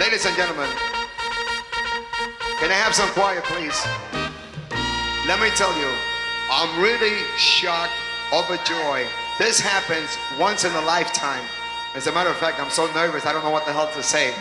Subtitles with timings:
[0.00, 0.70] Ladies and gentlemen,
[2.56, 3.76] can I have some quiet, please?
[5.28, 5.92] Let me tell you,
[6.50, 7.92] I'm really shocked,
[8.32, 9.06] overjoyed.
[9.38, 11.44] This happens once in a lifetime.
[11.94, 14.02] As a matter of fact, I'm so nervous, I don't know what the hell to
[14.02, 14.32] say.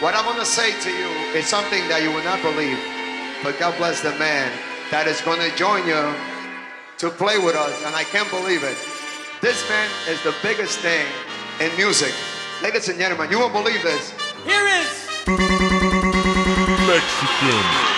[0.00, 2.82] What I'm gonna say to you is something that you will not believe.
[3.44, 4.50] But God bless the man
[4.90, 6.10] that is gonna join you
[6.98, 8.76] to play with us, and I can't believe it.
[9.40, 11.06] This man is the biggest thing
[11.60, 12.12] in music.
[12.64, 14.12] Ladies and gentlemen, you won't believe this.
[14.44, 15.03] Here is
[16.86, 17.93] Mexican.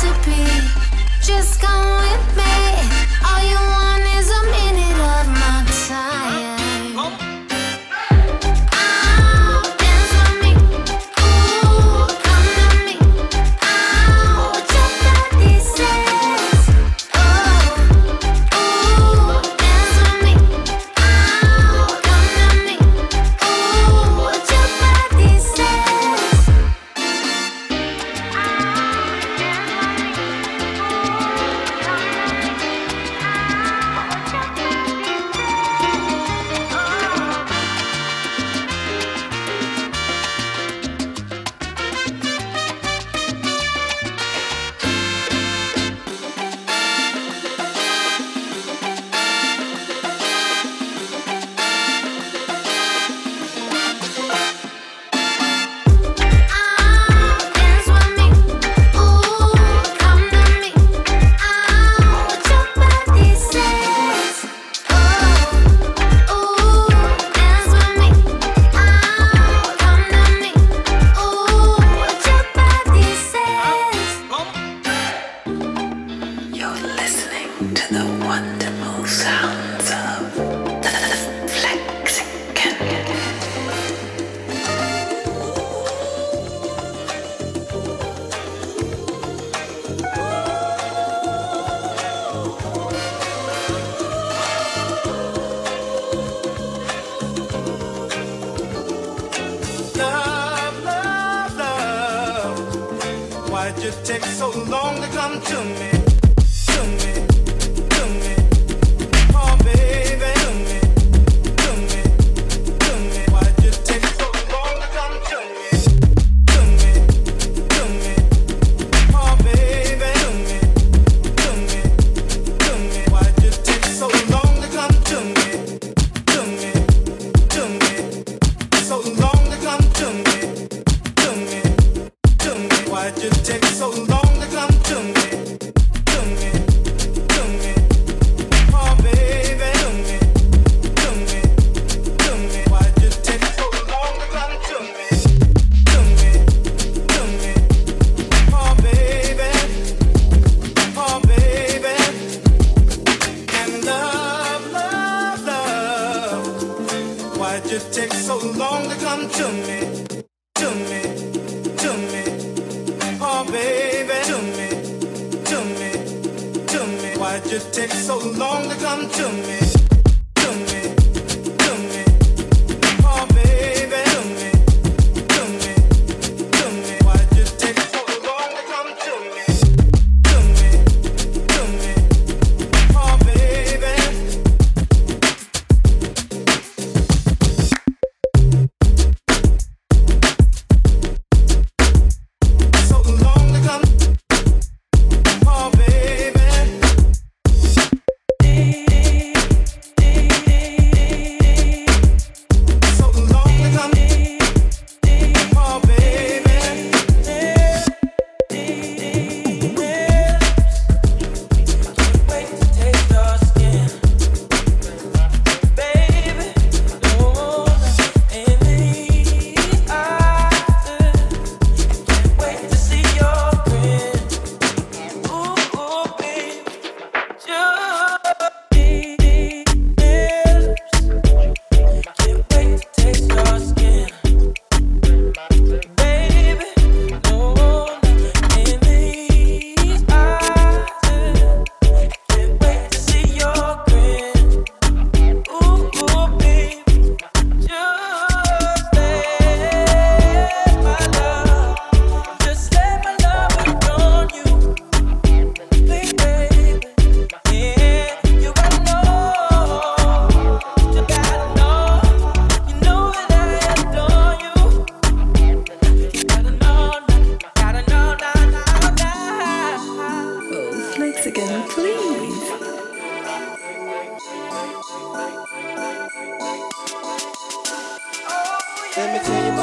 [0.00, 0.46] to be
[1.20, 1.97] just gone.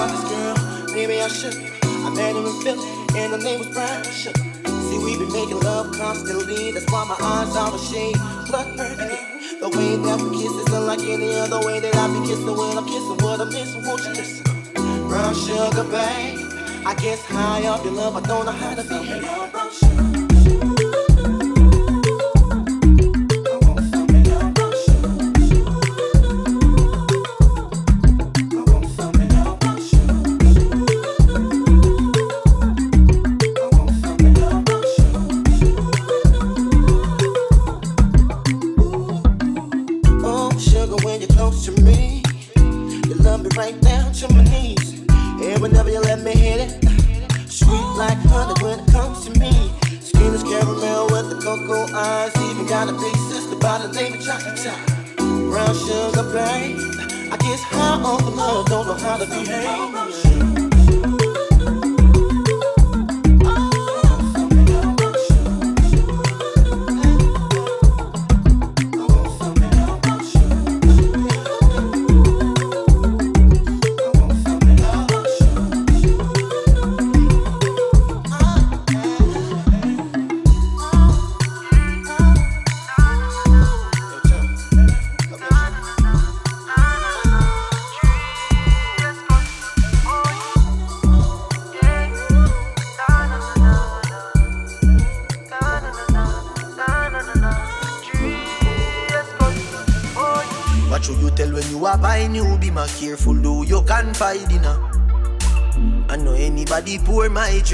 [0.06, 0.94] About this girl.
[0.94, 1.56] Maybe I should.
[1.84, 2.88] I met her in Philly,
[3.18, 4.38] and her name was Brian Shook.
[4.88, 6.72] See, we been making love constantly.
[6.72, 8.16] That's why my eyes are a shade
[8.48, 9.18] blood burgundy.
[9.60, 12.78] The way that we kiss is unlike any other way that I be kissing when
[12.78, 13.18] I'm kissing.
[13.18, 14.44] What I'm missing, won't you listen?
[15.08, 16.40] Brown sugar, babe.
[16.86, 19.45] I guess high up your love, I don't know how to behave.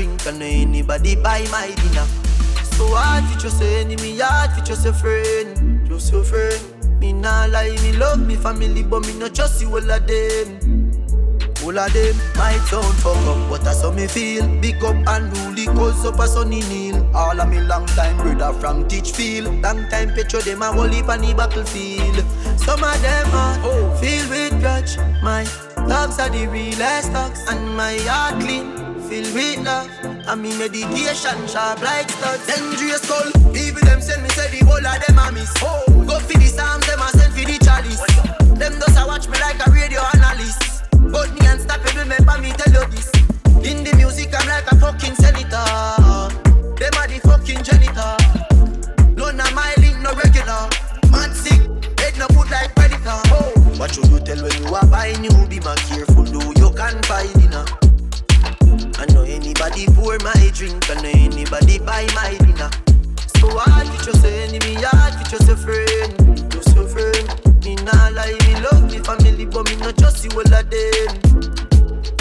[0.01, 2.05] Drink, I know anybody buy my dinner.
[2.75, 6.99] So hard for just a enemy, hard for just a friend, just a friend.
[6.99, 10.91] Me nah lie, me love me family, but me not just you all of them.
[11.63, 14.47] All of them my sound fuck up, but that's how me feel.
[14.59, 17.15] Big up and rule cause up a sunny kneel.
[17.15, 19.61] All of me long time brother from Teachfield.
[19.61, 22.25] Long time picture them a whole heap on the battlefield.
[22.59, 24.97] Some of them are filled with grudge.
[25.21, 25.43] My
[25.87, 29.91] dogs are the realest dogs, and my heart clean, filled with love.
[30.27, 32.47] And me meditation sharp like studs.
[32.47, 35.51] Dangerous skull, people them send me say the whole of them a miss.
[35.59, 37.99] Oh, go for the psalms, them a send for the chalice.
[38.55, 40.87] Them does a watch me like a radio analyst.
[41.11, 43.11] But me unstoppable, remember me tell you this.
[43.67, 45.67] In the music, I'm like a fucking senator.
[46.79, 48.15] Them are the fucking janitor.
[49.19, 50.71] None of my link no regular.
[51.11, 51.59] Man sick,
[51.99, 53.19] head no put like predator.
[53.35, 53.51] Oh.
[53.75, 55.35] What should you tell when you are buying you?
[55.51, 57.80] Be more careful, do you can find dinner.
[58.97, 62.69] I know anybody pour my drink, I know anybody buy my dinner.
[63.37, 67.65] So hard just a enemy, hard just a friend, just a friend.
[67.65, 71.70] Me nah lie, me love me family, but me not just see all of them.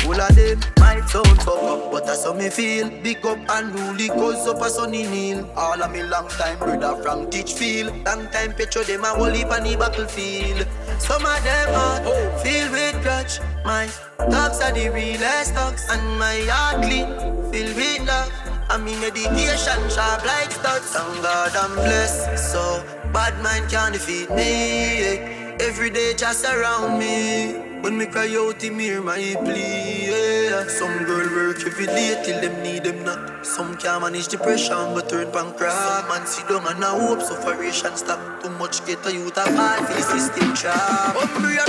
[0.07, 2.89] All of them might sound fuck up, but that's how me feel.
[3.03, 5.49] Big up and rule cause up a sunny kneel.
[5.57, 8.05] All of me long time brother from Teachfield.
[8.07, 10.67] Long time picture them a whole heap on the battlefield.
[10.99, 13.41] Some of them heart filled with grudge.
[13.65, 13.89] My
[14.19, 17.07] dogs are the realest dogs, and my heart clean,
[17.53, 18.33] filled with love.
[18.71, 20.91] And me meditation sharp like studs.
[20.93, 25.19] Thank God I'm blessed, so bad mind can't defeat me.
[25.61, 27.70] Every day just around me.
[27.83, 30.07] When me cry out in mirror, my plea.
[30.11, 30.69] Yeah.
[30.69, 33.47] Some girl work every day till them need them not.
[33.47, 36.09] Some can't manage depression but turn pan crack.
[36.09, 38.43] Man sit down and I hope sufferation stop.
[38.43, 41.17] Too much get a youth a fall for system trap.
[41.17, 41.69] Hungry at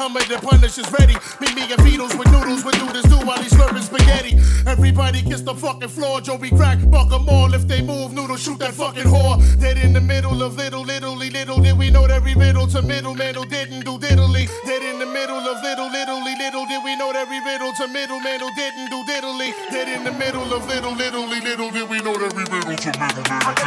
[0.00, 1.12] Hummer, the punish is ready.
[1.44, 4.32] Meet me and Beatles with noodles, with noodles do while he's slurping spaghetti.
[4.64, 6.36] Everybody kiss the fucking floor, Joe.
[6.36, 7.52] We crack, buck 'em all.
[7.52, 9.36] If they move, noodles shoot that fucking whore.
[9.60, 12.80] Dead in the middle of little, littly, little did we know that every riddle to
[12.80, 14.48] middleman who didn't do diddly.
[14.64, 17.86] Dead in the middle of little, littly, little did we know that every riddle to
[17.86, 19.52] middleman who didn't do diddly.
[19.68, 22.96] Dead in the middle of little, littly, little did we know that every riddle to
[23.04, 23.60] middleman.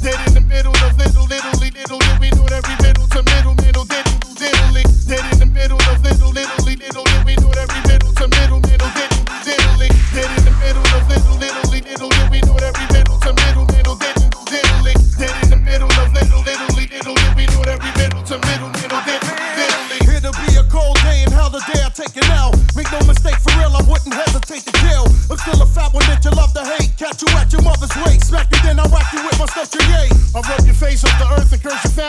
[0.00, 3.22] Dead in the middle of little, littly, little did we know that every riddle to
[3.22, 3.97] middleman who didn't do
[4.78, 5.08] diddly.
[5.08, 8.78] Dead in the middle of little, littly, little did we know every riddle to middleman
[8.80, 9.88] who didn't do diddly.
[10.14, 13.84] Dead in the middle of little, littly, little did we know every riddle to middleman
[13.84, 14.94] who didn't do diddly.
[15.18, 18.90] Dead in the middle of little, littly, little did we know every riddle to middleman
[18.90, 19.98] who didn't do diddly.
[20.18, 22.54] It'll be a cold day and hell the day I take it out.
[22.76, 25.06] Make no mistake, for real, I wouldn't hesitate to kill.
[25.30, 26.94] I'm still a fat one that you love to hate.
[26.96, 28.28] Catch you at your mother's waist.
[28.28, 30.08] Smack you, then I whack you with my stuff yay.
[30.34, 30.40] I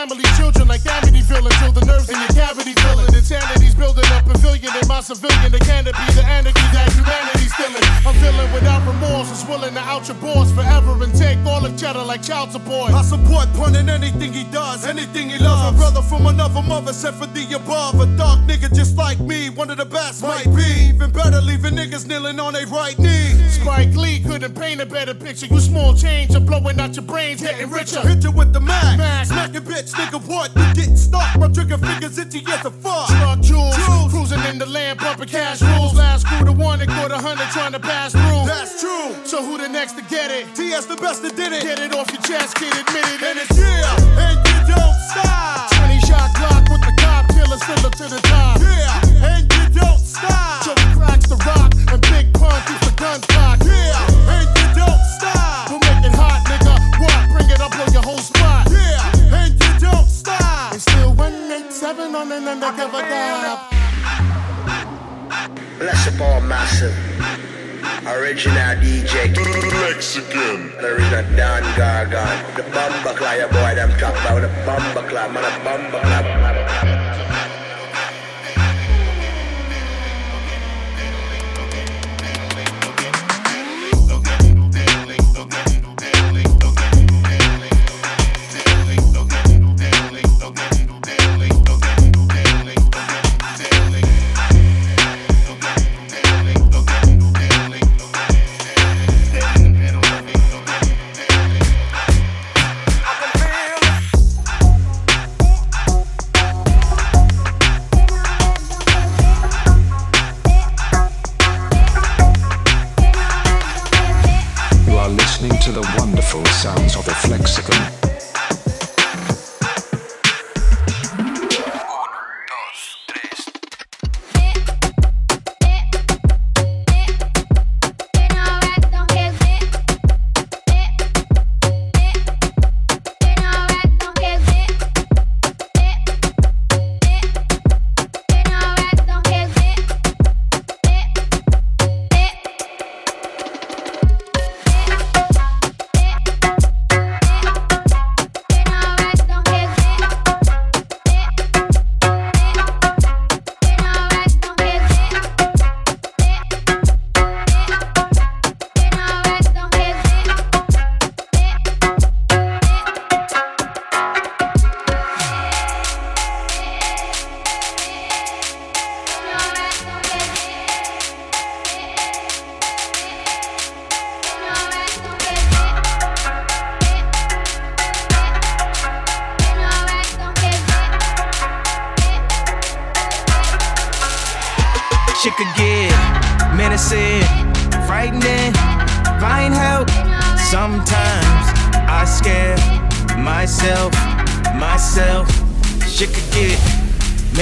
[0.08, 3.12] family, children like Amityville until the nerves in your cavity fill it.
[3.12, 5.52] Insanity's building a pavilion in my civilian.
[5.52, 7.82] The canopy, the anarchy that humanity's stealing.
[8.06, 9.30] I'm feeling without remorse.
[9.30, 12.92] Is willing to out your boss forever and take all the cheddar like child support.
[12.92, 15.76] I support pun in anything he does, anything he loves.
[15.76, 18.00] A brother from another mother sent for the above.
[18.00, 20.94] A dark nigga just like me, one of the best might be.
[20.94, 23.34] Even better, leaving niggas kneeling on their right knee.
[23.48, 25.46] Spike Lee couldn't paint a better picture.
[25.46, 28.00] You small change, you're blowing out your brains, getting richer.
[28.00, 29.26] Hit you with the mag, mag.
[29.26, 30.20] smack a bitch, nigga.
[30.26, 30.54] What?
[30.56, 31.38] You getting stuck?
[31.38, 33.08] My trigger fingers itchy as a fuck.
[33.08, 33.76] Struck jewels,
[34.10, 35.94] cruising in the land, bumping cash rules.
[35.94, 38.44] Last crew, the one that caught a hundred trying to pass through.
[38.44, 39.16] That's true.
[39.24, 40.44] So who the next to get it?
[40.54, 41.62] TS the best that did it.
[41.62, 43.22] Get it off your chest, kid, admit it.
[43.22, 45.72] And it's yeah, and you don't stop.
[45.72, 48.60] 20 shot Glock with the cop killer, still up to the top.
[48.60, 50.68] Yeah, and you don't stop.
[50.68, 53.64] Joey cracks the rock, and Big Pun keeps the guns cocked.
[53.64, 55.72] Yeah, and you don't stop.
[55.72, 56.76] We'll make it hot, nigga.
[57.00, 57.20] What?
[57.32, 58.68] Bring it up on your whole spot.
[58.68, 60.74] Yeah, and you don't stop.
[60.76, 63.79] It's still 187 on an undercover dab.
[65.80, 66.94] Bless up all massive.
[68.06, 69.32] Original DJ
[69.80, 70.70] Mexican.
[70.78, 72.54] Original Don Gargan.
[72.54, 75.32] The Bumba Clay boy them talk about the Bumba Clay.
[75.32, 76.89] Man, the Bumba Clay.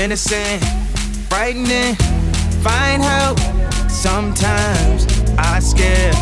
[0.08, 0.58] Menacing,
[1.28, 1.94] frightening,
[2.64, 3.38] find help.
[3.90, 5.04] Sometimes
[5.36, 6.14] I scare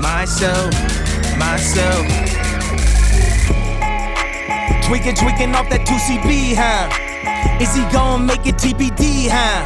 [0.00, 0.74] myself,
[1.38, 2.06] myself.
[4.84, 6.90] Tweaking, tweaking off that 2CB, huh?
[7.60, 9.62] Is he gonna make it TBD, huh?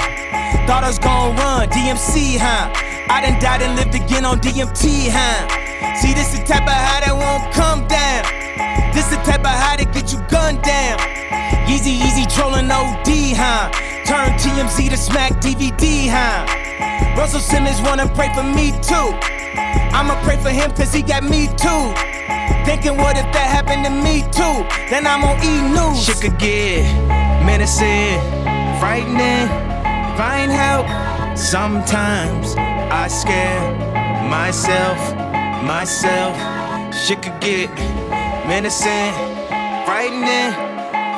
[0.67, 2.71] Thought I was gonna run DMC, huh?
[3.09, 5.64] I done died and lived again on DMT, huh?
[6.01, 8.23] See, this the type of high that won't come down.
[8.95, 10.99] This the type of high that get you gunned down.
[11.69, 13.71] Easy, easy trolling OD, huh?
[14.05, 16.45] Turn TMZ to smack DVD, huh?
[17.17, 19.09] Russell Simmons wanna pray for me too.
[19.95, 21.85] I'ma pray for him cause he got me too.
[22.67, 24.57] Thinking what if that happened to me too?
[24.91, 26.05] Then I'm on E News.
[26.05, 26.85] Shit could get
[27.45, 28.19] menacing,
[28.81, 29.49] frightening,
[30.17, 30.87] find help.
[31.37, 33.63] Sometimes I scare
[34.29, 34.99] myself,
[35.65, 36.37] myself.
[36.95, 37.71] Shit could get
[38.47, 39.13] menacing,
[39.85, 40.53] frightening,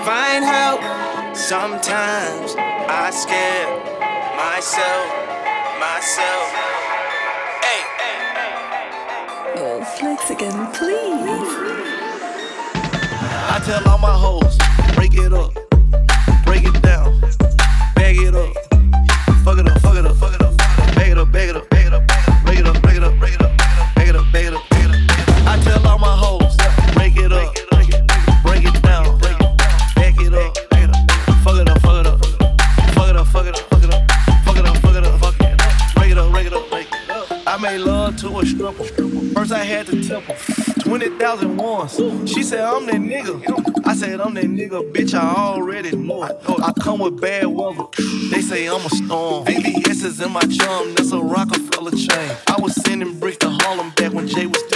[0.05, 0.81] find help.
[1.37, 2.55] Sometimes
[2.88, 3.67] I scare
[4.37, 5.07] myself,
[5.81, 6.47] myself.
[7.67, 7.83] Hey,
[9.59, 11.53] Oh, flex again, please.
[13.49, 14.57] I tell all my hoes,
[14.95, 15.53] break it up,
[40.99, 41.97] 20,000 once.
[42.25, 43.87] She said, I'm that nigga.
[43.87, 46.23] I said, I'm that nigga, bitch, I already know.
[46.23, 47.85] I come with bad weather.
[48.30, 49.47] They say I'm a storm.
[49.47, 52.37] ABS is in my chum, that's a Rockefeller chain.
[52.47, 54.75] I was sending bricks to Harlem back when Jay was still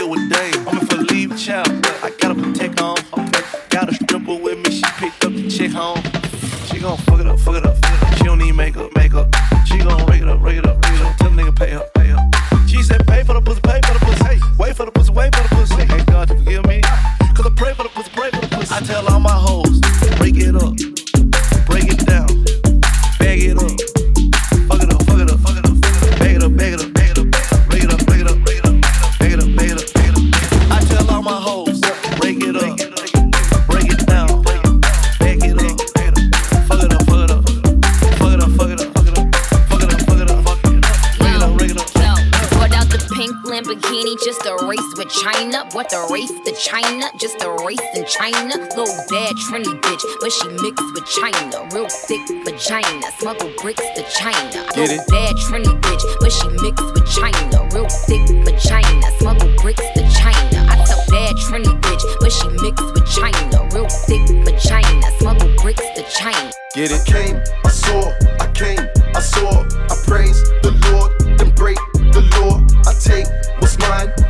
[44.71, 45.67] race with China.
[45.73, 47.11] What the race to China?
[47.19, 48.55] Just a race in China.
[48.79, 51.67] Little bad trendy bitch, but she mixed with China.
[51.75, 54.63] Real thick vagina, smuggle bricks to China.
[54.71, 55.09] Get Little it?
[55.11, 57.67] bad trendy bitch, but she mixed with China.
[57.75, 60.59] Real thick vagina, smuggle bricks to China.
[60.71, 63.67] I tell bad trendy bitch, but she mixed with China.
[63.75, 66.51] Real thick vagina, smuggle bricks to China.
[66.75, 67.03] Get it?
[67.07, 71.79] Came, I saw, I came, I saw, I praise the Lord, then break
[72.15, 72.63] the law.
[72.87, 73.27] I take
[73.59, 74.30] what's mine, then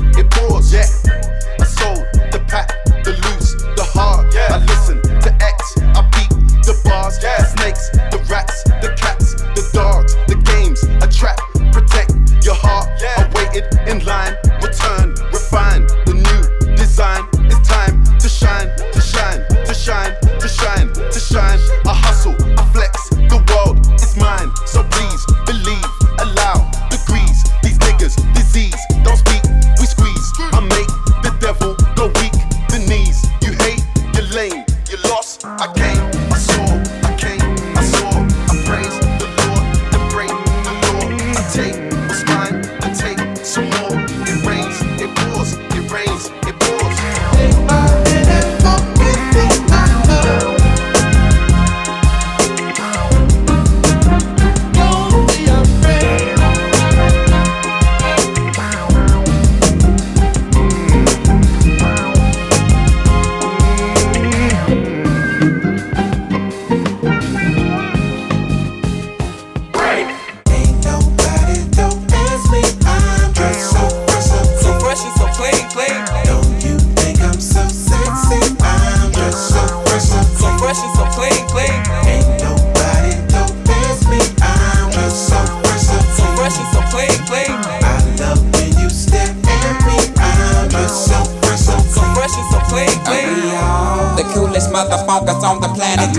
[94.81, 96.09] motherfuckers on the planet.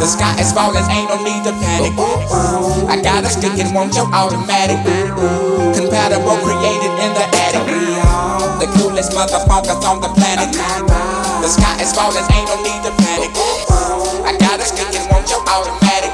[0.00, 1.92] The sky is falling, ain't no need to panic.
[2.88, 4.80] I got a stick and want your automatic.
[5.76, 7.64] Compatible, created in the attic.
[8.60, 10.56] The coolest motherfuckers on the planet.
[10.56, 13.30] The sky is falling, ain't no need to panic.
[14.24, 16.05] I got a stick and want your automatic.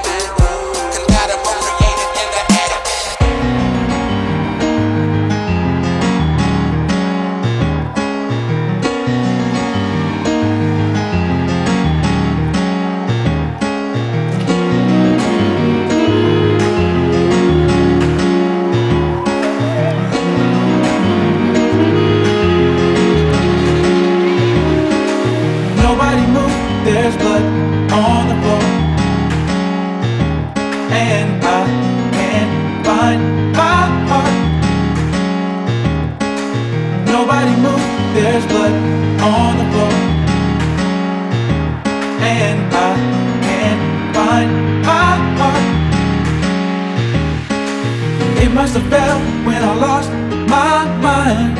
[48.55, 50.11] must have felt when I lost
[50.49, 51.57] my mind.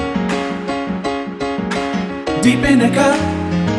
[2.43, 3.19] Deep in the cup,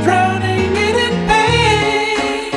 [0.03, 0.95] drowning in
[1.29, 2.51] pain.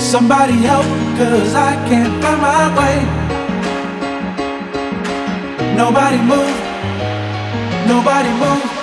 [0.00, 0.86] Somebody help,
[1.18, 2.96] cause I can't find my way.
[5.76, 6.56] Nobody move,
[7.86, 8.75] nobody move.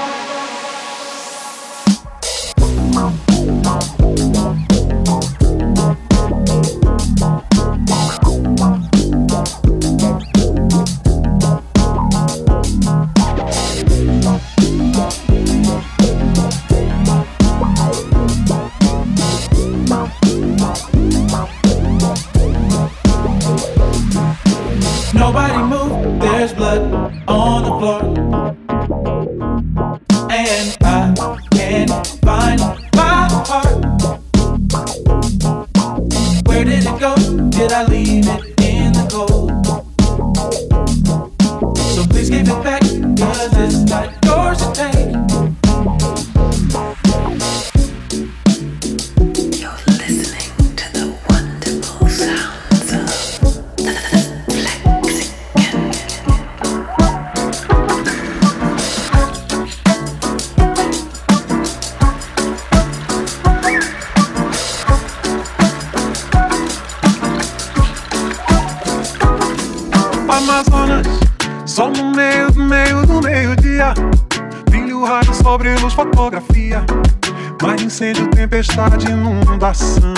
[78.73, 80.13] Tempestade de inundação.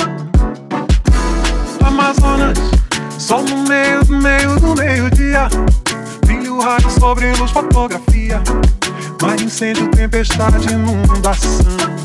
[1.85, 2.57] Amazonas,
[3.19, 5.49] sol no meio do meio do meio-dia.
[6.25, 8.41] Brilho raio sobre luz, fotografia.
[9.21, 12.04] Mar, incêndio, tempestade, inundação.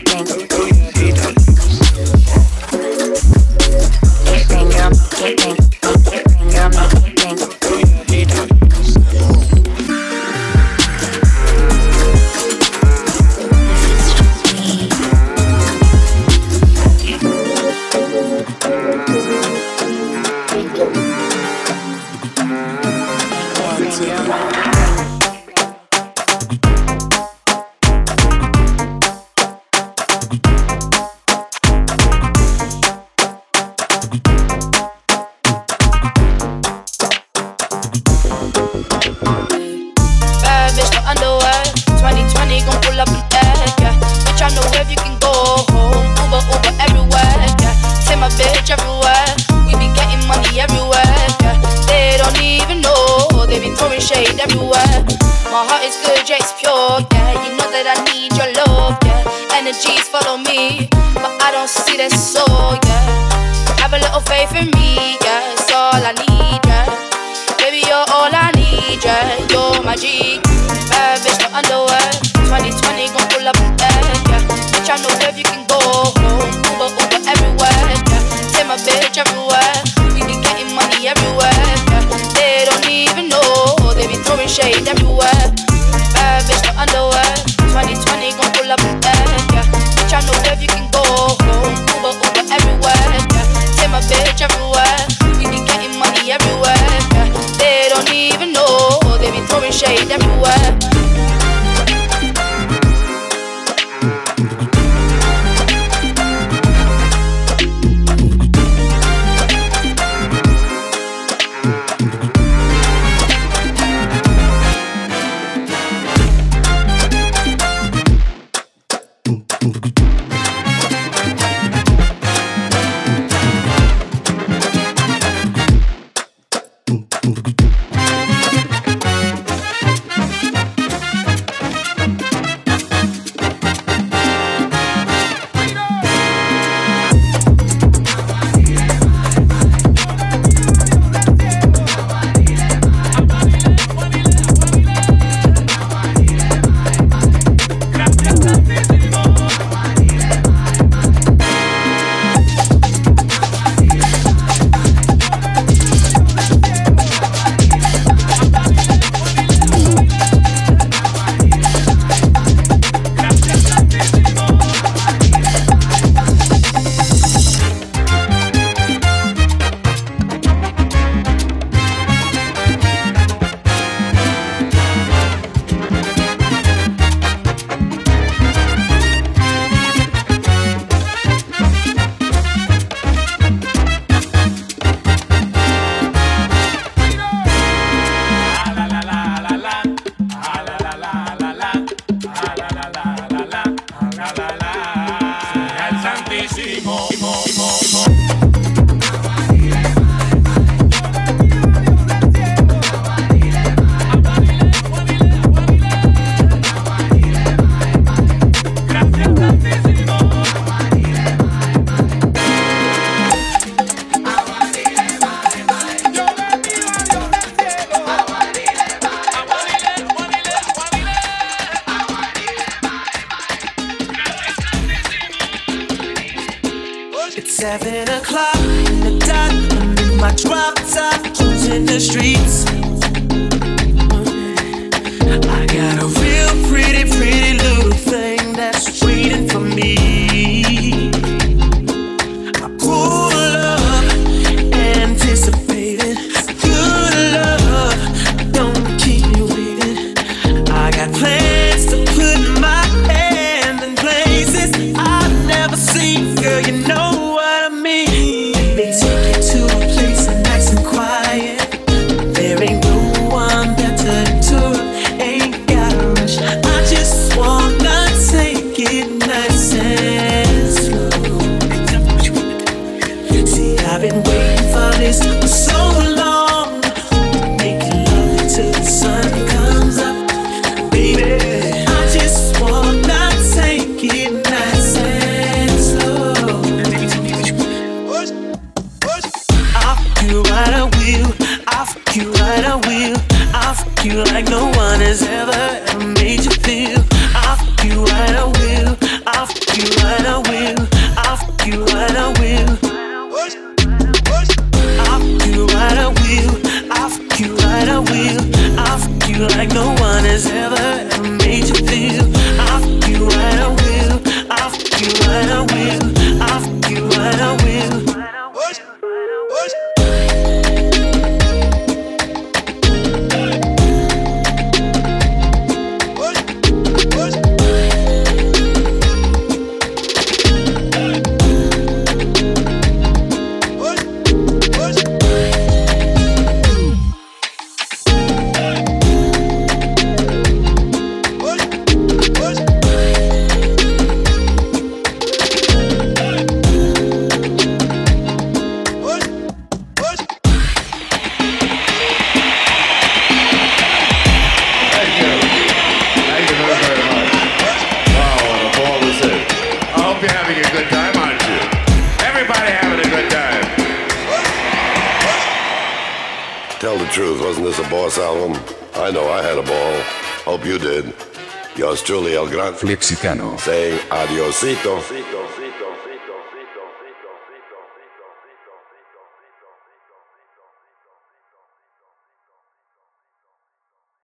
[373.21, 373.55] mexicano.
[373.57, 375.40] Say adiosito.